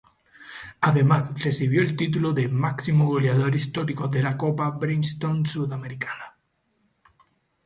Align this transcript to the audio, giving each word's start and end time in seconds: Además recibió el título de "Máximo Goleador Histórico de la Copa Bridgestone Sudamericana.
Además 0.79 1.31
recibió 1.43 1.83
el 1.83 1.95
título 1.95 2.33
de 2.33 2.47
"Máximo 2.49 3.05
Goleador 3.05 3.53
Histórico 3.55 4.07
de 4.07 4.23
la 4.23 4.35
Copa 4.35 4.67
Bridgestone 4.71 5.47
Sudamericana. 5.47 6.39